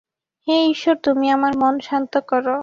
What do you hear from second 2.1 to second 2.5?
কর।